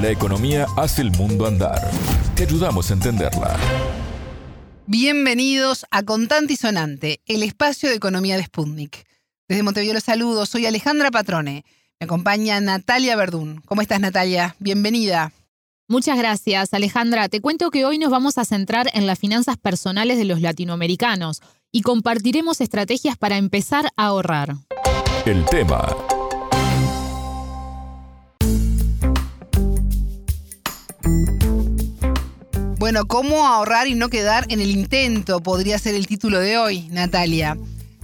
[0.00, 1.90] La economía hace el mundo andar.
[2.36, 3.56] Te ayudamos a entenderla.
[4.86, 9.04] Bienvenidos a Contante y Sonante, el espacio de economía de Sputnik.
[9.48, 11.64] Desde Montevideo los saludo, soy Alejandra Patrone.
[11.98, 13.60] Me acompaña Natalia Verdún.
[13.66, 14.54] ¿Cómo estás, Natalia?
[14.60, 15.32] Bienvenida.
[15.88, 17.28] Muchas gracias, Alejandra.
[17.28, 21.40] Te cuento que hoy nos vamos a centrar en las finanzas personales de los latinoamericanos
[21.72, 24.54] y compartiremos estrategias para empezar a ahorrar.
[25.26, 25.88] El tema.
[32.78, 35.40] Bueno, ¿cómo ahorrar y no quedar en el intento?
[35.40, 37.58] Podría ser el título de hoy, Natalia.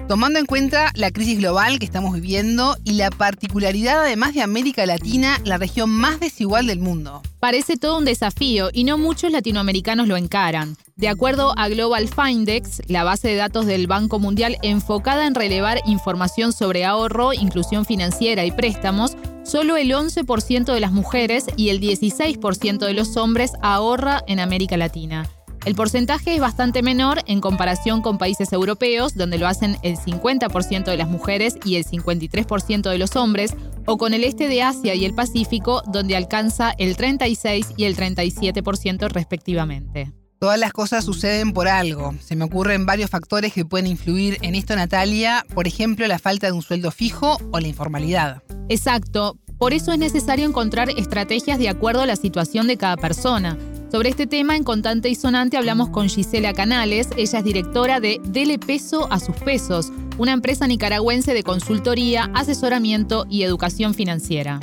[0.08, 4.84] Tomando en cuenta la crisis global que estamos viviendo y la particularidad además de América
[4.84, 7.22] Latina, la región más desigual del mundo.
[7.38, 10.76] Parece todo un desafío y no muchos latinoamericanos lo encaran.
[10.96, 15.80] De acuerdo a Global Findex, la base de datos del Banco Mundial enfocada en relevar
[15.86, 21.80] información sobre ahorro, inclusión financiera y préstamos, solo el 11% de las mujeres y el
[21.80, 25.28] 16% de los hombres ahorra en América Latina.
[25.64, 30.84] El porcentaje es bastante menor en comparación con países europeos, donde lo hacen el 50%
[30.84, 33.54] de las mujeres y el 53% de los hombres,
[33.86, 37.96] o con el este de Asia y el Pacífico, donde alcanza el 36 y el
[37.96, 40.12] 37% respectivamente.
[40.38, 42.14] Todas las cosas suceden por algo.
[42.20, 45.46] Se me ocurren varios factores que pueden influir en esto, Natalia.
[45.54, 48.42] Por ejemplo, la falta de un sueldo fijo o la informalidad.
[48.68, 49.36] Exacto.
[49.58, 53.56] Por eso es necesario encontrar estrategias de acuerdo a la situación de cada persona.
[53.90, 57.10] Sobre este tema, en Contante y Sonante hablamos con Gisela Canales.
[57.16, 63.24] Ella es directora de Dele Peso a sus Pesos, una empresa nicaragüense de consultoría, asesoramiento
[63.30, 64.58] y educación financiera.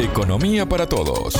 [0.00, 1.34] Economía para todos.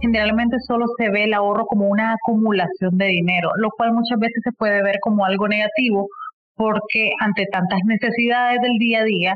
[0.00, 4.42] Generalmente solo se ve el ahorro como una acumulación de dinero, lo cual muchas veces
[4.42, 6.08] se puede ver como algo negativo
[6.56, 9.34] porque ante tantas necesidades del día a día,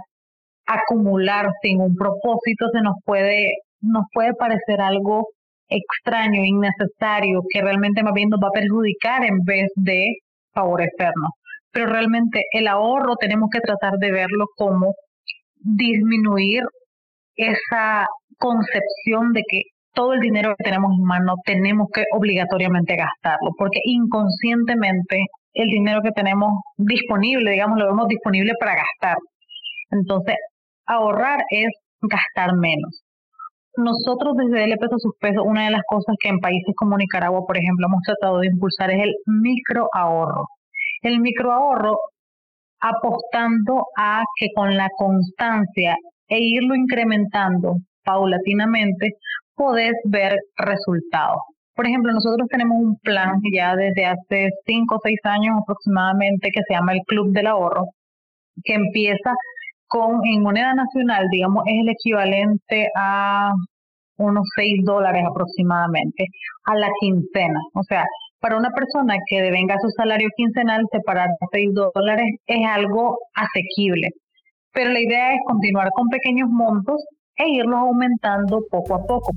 [0.67, 5.29] acumular sin un propósito se nos puede, nos puede parecer algo
[5.69, 10.07] extraño, innecesario, que realmente más bien nos va a perjudicar en vez de
[10.53, 11.31] favorecernos.
[11.73, 14.95] Pero realmente el ahorro tenemos que tratar de verlo como
[15.57, 16.63] disminuir
[17.37, 18.07] esa
[18.39, 19.63] concepción de que
[19.95, 26.01] todo el dinero que tenemos en mano tenemos que obligatoriamente gastarlo, porque inconscientemente el dinero
[26.03, 29.17] que tenemos disponible, digamos, lo vemos disponible para gastar.
[29.91, 30.37] Entonces,
[30.95, 31.69] ahorrar es
[32.01, 33.03] gastar menos.
[33.77, 37.47] Nosotros desde el peso sus pesos, una de las cosas que en países como Nicaragua,
[37.47, 40.47] por ejemplo, hemos tratado de impulsar es el microahorro.
[41.03, 41.97] El microahorro
[42.83, 45.97] apostando a que con la constancia
[46.29, 49.13] e irlo incrementando paulatinamente,
[49.55, 51.41] podés ver resultados.
[51.75, 56.61] Por ejemplo, nosotros tenemos un plan ya desde hace cinco o seis años aproximadamente que
[56.67, 57.87] se llama el Club del Ahorro,
[58.65, 59.33] que empieza
[59.93, 63.53] con, en moneda nacional, digamos, es el equivalente a
[64.17, 66.29] unos 6 dólares aproximadamente
[66.65, 67.61] a la quincena.
[67.75, 68.05] O sea,
[68.41, 74.09] para una persona que devenga su salario quincenal, separar 6 dólares es algo asequible.
[74.73, 77.05] Pero la idea es continuar con pequeños montos
[77.37, 79.33] e irlos aumentando poco a poco.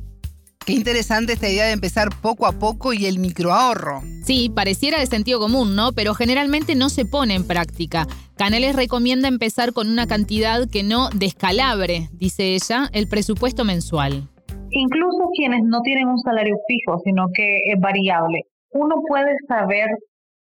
[0.66, 4.02] Qué interesante esta idea de empezar poco a poco y el microahorro.
[4.24, 5.92] Sí, pareciera de sentido común, ¿no?
[5.92, 8.08] Pero generalmente no se pone en práctica.
[8.36, 14.28] Canales recomienda empezar con una cantidad que no descalabre, dice ella, el presupuesto mensual.
[14.72, 19.86] Incluso quienes no tienen un salario fijo, sino que es variable, uno puede saber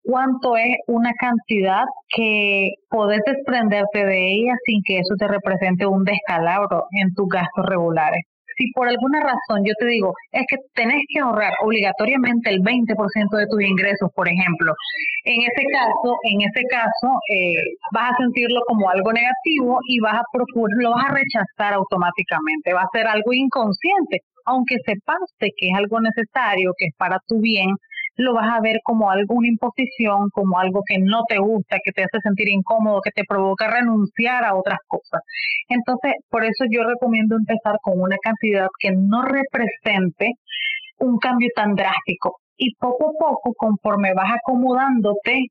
[0.04, 1.82] cuánto es una cantidad
[2.14, 7.66] que podés desprenderte de ella sin que eso te represente un descalabro en tus gastos
[7.66, 8.22] regulares
[8.56, 13.36] si por alguna razón yo te digo, es que tenés que ahorrar obligatoriamente el 20%
[13.36, 14.72] de tus ingresos, por ejemplo,
[15.24, 17.56] en ese caso, en ese caso, eh,
[17.92, 22.74] vas a sentirlo como algo negativo y vas a procurar, lo vas a rechazar automáticamente,
[22.74, 27.40] va a ser algo inconsciente, aunque sepas que es algo necesario, que es para tu
[27.40, 27.74] bien,
[28.16, 32.04] lo vas a ver como alguna imposición, como algo que no te gusta, que te
[32.04, 35.20] hace sentir incómodo, que te provoca renunciar a otras cosas.
[35.68, 40.32] Entonces, por eso yo recomiendo empezar con una cantidad que no represente
[40.98, 45.46] un cambio tan drástico y poco a poco, conforme vas acomodándote,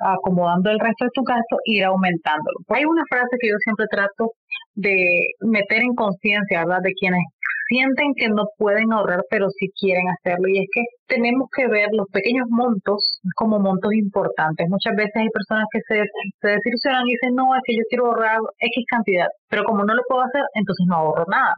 [0.00, 2.58] acomodando el resto de tu gasto, ir aumentándolo.
[2.68, 4.32] Hay una frase que yo siempre trato
[4.74, 6.80] de meter en conciencia, ¿verdad?
[6.82, 7.20] De quienes
[7.68, 10.48] sienten que no pueden ahorrar, pero sí quieren hacerlo.
[10.48, 14.68] Y es que tenemos que ver los pequeños montos como montos importantes.
[14.68, 16.02] Muchas veces hay personas que se,
[16.40, 19.94] se desilusionan y dicen, no, es que yo quiero ahorrar X cantidad, pero como no
[19.94, 21.54] lo puedo hacer, entonces no ahorro nada.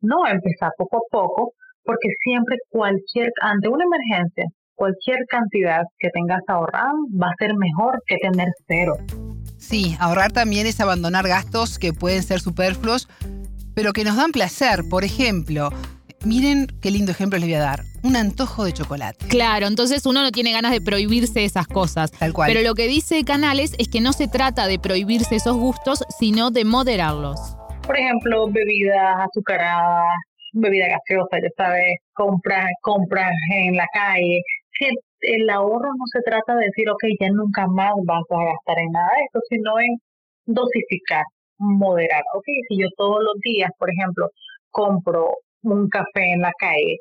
[0.00, 1.52] No, empezar poco a poco,
[1.84, 4.44] porque siempre cualquier, ante una emergencia,
[4.74, 8.94] cualquier cantidad que tengas ahorrado va a ser mejor que tener cero.
[9.58, 13.08] Sí, ahorrar también es abandonar gastos que pueden ser superfluos,
[13.76, 14.82] pero que nos dan placer.
[14.90, 15.70] Por ejemplo,
[16.24, 17.80] Miren qué lindo ejemplo les voy a dar.
[18.02, 19.26] Un antojo de chocolate.
[19.28, 22.10] Claro, entonces uno no tiene ganas de prohibirse esas cosas.
[22.10, 22.50] Tal cual.
[22.52, 26.50] Pero lo que dice Canales es que no se trata de prohibirse esos gustos, sino
[26.50, 27.38] de moderarlos.
[27.86, 30.16] Por ejemplo, bebidas azucaradas,
[30.52, 34.40] bebida gaseosa, ya sabes, compras, compras en la calle.
[34.80, 34.88] Que
[35.20, 38.90] el ahorro no se trata de decir, ok, ya nunca más vas a gastar en
[38.90, 39.96] nada de esto, sino en
[40.46, 41.24] dosificar,
[41.58, 42.22] moderar.
[42.34, 44.30] Ok, si yo todos los días, por ejemplo,
[44.70, 45.30] compro
[45.62, 46.98] un café en la calle,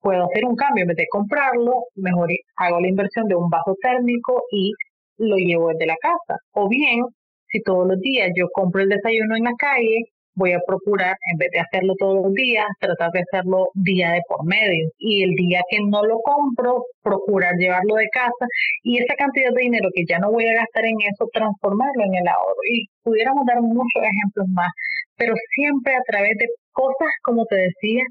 [0.00, 3.76] puedo hacer un cambio, en vez de comprarlo, mejor hago la inversión de un vaso
[3.80, 4.72] térmico y
[5.18, 6.38] lo llevo desde la casa.
[6.52, 7.04] O bien,
[7.48, 11.38] si todos los días yo compro el desayuno en la calle, voy a procurar, en
[11.38, 14.88] vez de hacerlo todos los días, tratar de hacerlo día de por medio.
[14.98, 18.46] Y el día que no lo compro, procurar llevarlo de casa
[18.82, 22.14] y esa cantidad de dinero que ya no voy a gastar en eso, transformarlo en
[22.14, 22.62] el ahorro.
[22.70, 24.70] Y pudiéramos dar muchos ejemplos más,
[25.16, 28.02] pero siempre a través de cosas, como te decía,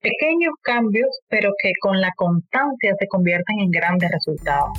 [0.00, 4.70] pequeños cambios, pero que con la constancia se convierten en grandes resultados.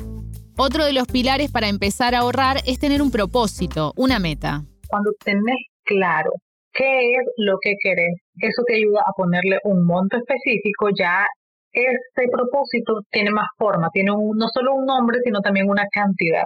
[0.57, 4.63] Otro de los pilares para empezar a ahorrar es tener un propósito, una meta.
[4.89, 6.31] Cuando tenés claro
[6.73, 8.15] qué es lo que querés.
[8.39, 11.25] Eso te ayuda a ponerle un monto específico, ya
[11.73, 16.43] ese propósito tiene más forma, tiene no solo un nombre, sino también una cantidad.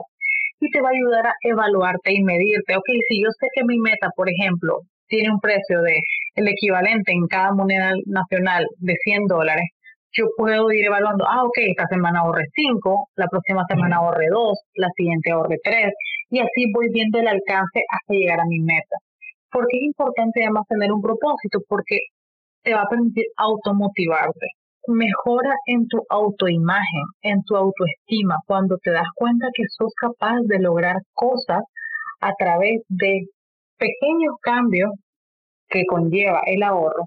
[0.60, 2.77] Y te va a ayudar a evaluarte y medirte.
[2.77, 5.98] Ok, si yo sé que mi meta, por ejemplo, tiene un precio de
[6.36, 9.66] el equivalente en cada moneda nacional de 100 dólares,
[10.18, 14.60] yo puedo ir evaluando, ah, ok, esta semana ahorré 5, la próxima semana ahorré 2,
[14.75, 15.92] la siguiente ahorré 3,
[16.30, 18.95] y así voy viendo el alcance hasta llegar a mi meta.
[19.56, 21.60] ¿Por qué es importante además tener un propósito?
[21.69, 21.98] Porque
[22.62, 24.48] te va a permitir automotivarte.
[24.88, 30.60] Mejora en tu autoimagen, en tu autoestima, cuando te das cuenta que sos capaz de
[30.60, 31.63] lograr cosas
[32.19, 33.28] a través de
[33.78, 34.92] pequeños cambios
[35.69, 37.06] que conlleva el ahorro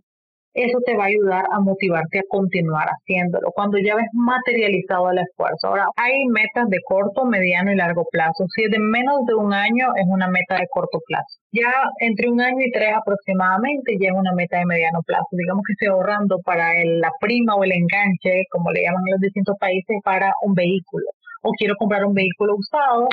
[0.59, 3.51] eso te va a ayudar a motivarte a continuar haciéndolo.
[3.55, 5.69] Cuando ya ves materializado el esfuerzo.
[5.69, 8.45] Ahora, hay metas de corto, mediano y largo plazo.
[8.55, 11.39] Si es de menos de un año, es una meta de corto plazo.
[11.53, 11.71] Ya
[12.01, 15.29] entre un año y tres aproximadamente, ya es una meta de mediano plazo.
[15.31, 19.21] Digamos que estoy ahorrando para la prima o el enganche, como le llaman en los
[19.21, 21.07] distintos países, para un vehículo.
[21.43, 23.09] O quiero comprar un vehículo usado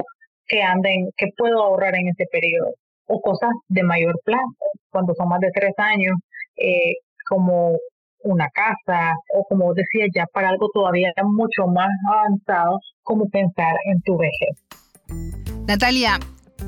[0.48, 2.74] que anden, que puedo ahorrar en ese periodo.
[3.08, 6.16] O cosas de mayor plazo, cuando son más de tres años,
[6.58, 6.94] eh,
[7.28, 7.78] como
[8.26, 14.02] una casa o como decía ya para algo todavía mucho más avanzado como pensar en
[14.02, 14.66] tu vejez.
[15.68, 16.20] Natalia,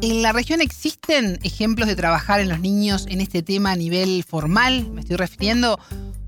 [0.01, 4.23] ¿en la región existen ejemplos de trabajar en los niños en este tema a nivel
[4.23, 4.89] formal?
[4.91, 5.79] Me estoy refiriendo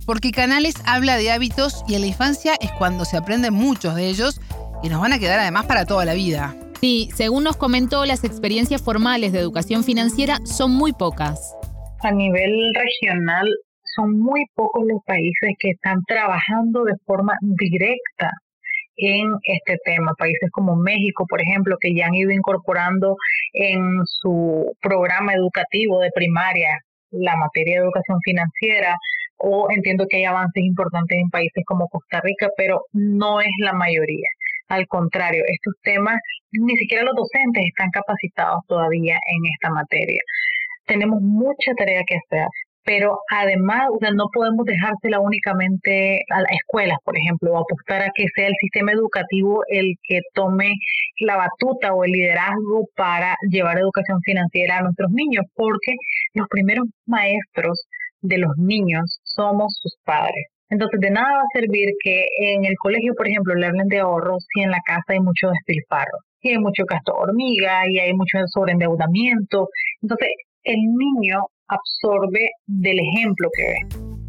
[0.05, 4.07] porque Canales habla de hábitos y en la infancia es cuando se aprenden muchos de
[4.07, 4.41] ellos
[4.81, 6.55] y nos van a quedar además para toda la vida.
[6.81, 11.53] Sí, según nos comentó, las experiencias formales de educación financiera son muy pocas.
[12.01, 13.45] A nivel regional
[13.95, 18.31] son muy pocos los países que están trabajando de forma directa
[18.97, 20.13] en este tema.
[20.17, 23.15] Países como México, por ejemplo, que ya han ido incorporando
[23.53, 26.77] en su programa educativo de primaria
[27.11, 28.95] la materia de educación financiera,
[29.37, 33.73] o entiendo que hay avances importantes en países como Costa Rica, pero no es la
[33.73, 34.27] mayoría.
[34.67, 36.19] Al contrario, estos temas,
[36.51, 40.21] ni siquiera los docentes están capacitados todavía en esta materia.
[40.85, 42.47] Tenemos mucha tarea que hacer
[42.83, 48.01] pero además o sea, no podemos dejársela únicamente a las escuelas, por ejemplo, o apostar
[48.01, 50.73] a que sea el sistema educativo el que tome
[51.19, 55.93] la batuta o el liderazgo para llevar educación financiera a nuestros niños, porque
[56.33, 57.87] los primeros maestros
[58.21, 60.47] de los niños somos sus padres.
[60.69, 63.99] Entonces, de nada va a servir que en el colegio, por ejemplo, le hablen de
[63.99, 68.13] ahorros si en la casa hay mucho despilfarro, y hay mucho gasto hormiga, y hay
[68.13, 69.67] mucho sobreendeudamiento.
[70.01, 70.29] Entonces,
[70.63, 73.79] el niño absorbe del ejemplo que ve.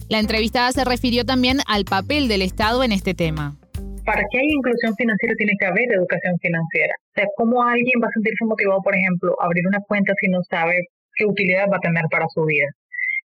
[0.09, 3.57] La entrevistada se refirió también al papel del Estado en este tema.
[4.05, 6.95] Para que haya inclusión financiera tiene que haber educación financiera.
[6.99, 10.29] O sea, ¿cómo alguien va a sentirse motivado, por ejemplo, a abrir una cuenta si
[10.29, 12.67] no sabe qué utilidad va a tener para su vida?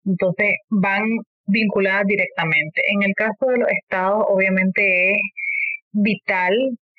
[0.05, 1.05] Entonces, van
[1.47, 2.83] vinculadas directamente.
[2.93, 5.19] En el caso de los estados, obviamente es
[5.93, 6.53] vital,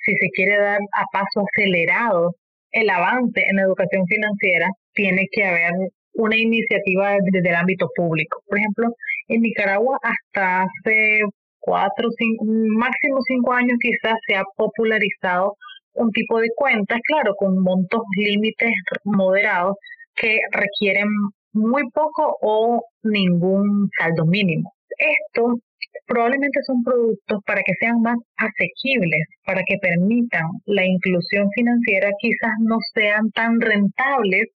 [0.04, 2.32] si se quiere dar a paso acelerado
[2.72, 5.72] el avance en la educación financiera, tiene que haber
[6.16, 8.42] una iniciativa desde el ámbito público.
[8.48, 8.88] Por ejemplo,
[9.28, 11.22] en Nicaragua hasta hace
[11.60, 15.56] cuatro, cinco, máximo cinco años quizás se ha popularizado
[15.94, 18.72] un tipo de cuentas, claro, con montos límites
[19.04, 19.76] moderados
[20.16, 21.08] que requieren
[21.54, 24.72] muy poco o ningún saldo mínimo.
[24.98, 25.60] Esto
[26.06, 32.52] probablemente son productos para que sean más asequibles, para que permitan la inclusión financiera, quizás
[32.60, 34.48] no sean tan rentables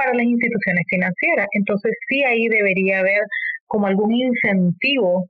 [0.00, 1.46] para las instituciones financieras.
[1.52, 3.20] Entonces sí ahí debería haber
[3.66, 5.26] como algún incentivo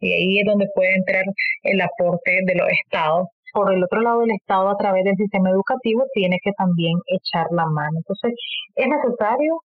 [0.00, 1.24] Y ahí es donde puede entrar
[1.64, 3.26] el aporte de los estados.
[3.52, 7.46] Por el otro lado, el Estado a través del sistema educativo tiene que también echar
[7.50, 7.98] la mano.
[7.98, 8.32] Entonces,
[8.76, 9.60] es necesario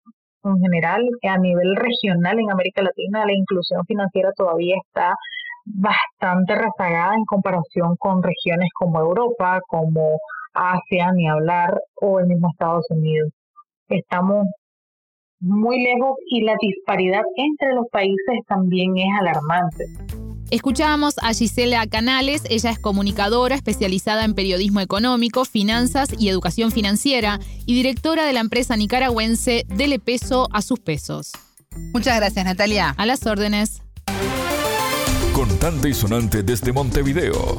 [0.46, 5.16] en general, a nivel regional en América Latina, la inclusión financiera todavía está
[5.66, 10.20] bastante rezagada en comparación con regiones como Europa, como
[10.54, 13.30] Asia, ni hablar, o el mismo Estados Unidos.
[13.94, 14.48] Estamos
[15.40, 19.86] muy lejos y la disparidad entre los países también es alarmante.
[20.50, 27.40] Escuchábamos a Gisela Canales, ella es comunicadora especializada en periodismo económico, finanzas y educación financiera
[27.66, 31.32] y directora de la empresa nicaragüense Dele Peso a sus pesos.
[31.94, 32.94] Muchas gracias, Natalia.
[32.98, 33.82] A las órdenes.
[35.34, 37.58] Contante y sonante desde Montevideo.